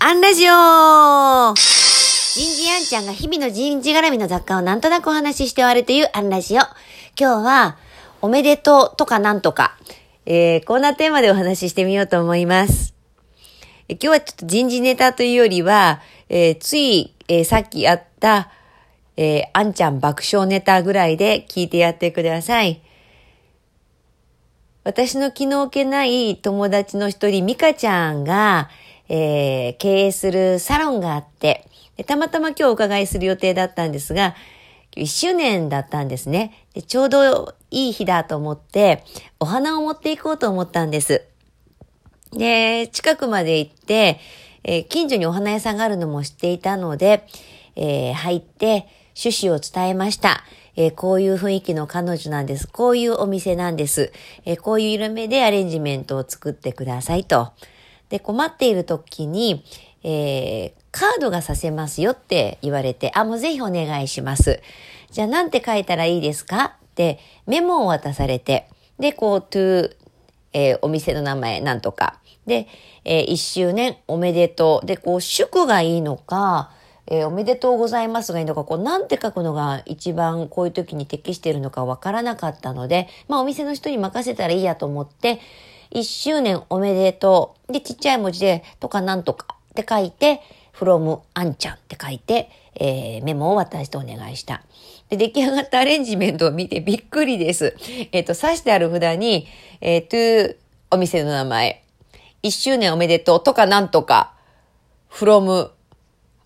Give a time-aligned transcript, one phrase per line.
[0.00, 1.56] アンラジオ人
[2.54, 6.58] 事アンちゃんが日々の人事絡みの雑貨をなんとなくお話しして終わるというアンラジオ。
[7.18, 7.78] 今日は、
[8.22, 9.76] おめでとうとかなんとか、
[10.24, 12.94] えー、こんなテーマでお話ししてみようと思います。
[13.88, 18.52] え今日はちょっと人事ネタというよりは、えー、つい、えー、さっきあった、
[19.16, 22.80] えー、あんちゃん爆笑ネタぐらいで聞いてやってください。
[24.84, 28.70] 私の気の置けない友達の一人、ミカちゃんが、
[29.08, 31.68] えー、経営するサロンがあって、
[32.06, 34.34] たまたま今日お伺いする予定だったんですが、
[34.96, 36.82] 1周年だったんですねで。
[36.82, 39.04] ちょうどいい日だと思って、
[39.40, 41.24] お花を持っていこうと思ったんです。
[42.32, 44.20] で、近くまで行って、
[44.64, 47.26] えー、近所にお花屋さんがあるのも知っていたので、
[47.76, 50.44] えー、入って趣旨を伝えました。
[50.76, 52.68] えー、こういう雰囲気の彼女なんです。
[52.68, 54.12] こういうお店なんです。
[54.44, 57.52] えこういう色目でアレンジメントを作ってくださいと。
[58.08, 59.64] で、困っている時に、
[60.02, 64.60] えー、カードがさせますよって言われて、あ、もうぜひお願いします。
[65.10, 66.64] じゃあなんて書いたらいいですか？
[66.64, 68.68] ってメモを渡されて、
[68.98, 69.94] で、こう、to、
[70.52, 72.18] えー、お店の名前なんとか。
[72.46, 72.66] で、
[73.04, 74.86] えー、1周年おめでとう。
[74.86, 76.70] で、こう、祝がいいのか、
[77.06, 85.38] えー、おめでとうございますがいいのか、こう、なんて書くのが一番こういう時に適しているのかわからなかったので、まあ、お店の人に任せたらいいやと思って、
[85.92, 87.72] 1周年おめでとう。
[87.72, 90.40] で、ちっちゃい文字で、とかなんとかって書いて、
[90.78, 94.62] from あんちゃんって書いて、えー、メモを渡してお願いした。
[95.08, 97.76] で、出来上がったアレンジメントを見てびっくりです。
[98.12, 99.46] えっ、ー、と、刺してある札に、
[99.80, 100.56] えー、to
[100.90, 101.84] お店の名前、
[102.42, 104.34] 1周年おめでとうとかなんとか、
[105.10, 105.70] from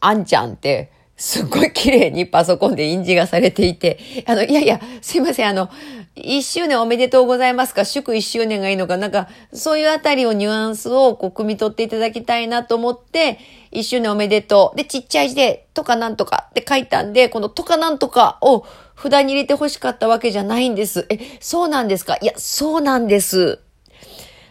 [0.00, 5.70] あんちゃんって、すっごい綺麗にパソコンで印字がされていて、あの、いやいや、すいません、あの、
[6.14, 7.84] 一周年おめでとうございますか？
[7.84, 8.96] 祝一周年がいいのか？
[8.96, 13.38] なんか、そういうあたりをニュアンスをこう、汲み取っていただきたいなと思って、
[13.70, 14.76] 一周年おめでとう。
[14.76, 18.64] で、ちっちゃい字で、とかなんとかって書いたんで、このとかなんとかを
[18.96, 21.06] 札に入れて欲しかったわけじゃないんです。
[21.10, 22.16] え、そうなんですか？
[22.22, 23.60] いや、そうなんです。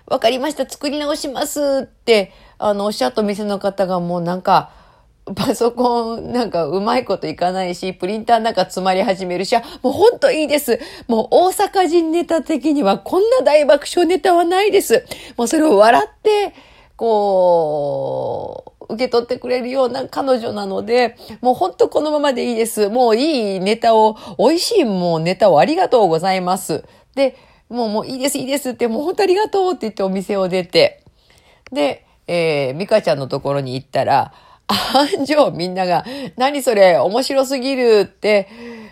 [0.05, 0.69] わかりました。
[0.69, 4.69] 作り直しますって、あの、おっしゃった店の方がもうなんか、
[5.33, 10.79] パソコンなんかうまいこといかないし、プリンターなんか詰まり始めるし、もうほんといいです。
[11.07, 15.03] もう大阪人ネタ的にはこんな大爆笑ネタはないです。
[15.35, 16.53] もうそれを笑って、
[16.95, 22.89] こう、受け取ってくれるような彼女なので、もうほんとこのままでいいです。
[22.89, 26.83] もういいネタを、美味しいもうネタをありがとうございます。
[27.15, 27.35] で、
[27.67, 31.03] もうもういいですいいですって、もう本当ありがとうって言ってお店を出て、
[31.71, 34.33] で、えー、ミカちゃんのところに行ったら、
[34.67, 36.05] 安城みんなが、
[36.37, 38.47] 何それ、面白すぎるって、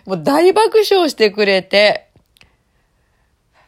[0.06, 2.08] もう大爆笑してくれて、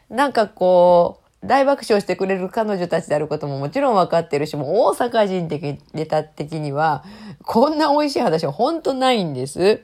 [0.09, 7.03] なんかこう、大爆笑してくれる彼女たちであることももちろん分かってるし、もう大阪人的、ネタ的には、
[7.43, 9.81] こんな美味しい話は本当ないんです。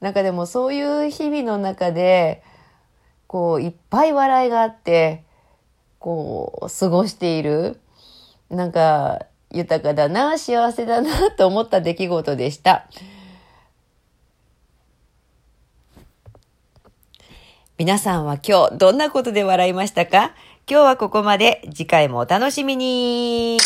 [0.00, 2.42] なんかでもそういう日々の中で、
[3.26, 5.24] こう、いっぱい笑いがあって、
[5.98, 7.78] こう、過ごしている。
[8.48, 12.86] なんか、豊かだな、幸せだなと思った出来事でした。
[17.78, 20.32] 皆さんは今日どんなことで笑いましたか？
[20.68, 21.62] 今日はここまで。
[21.74, 23.58] 次回もお楽しみに。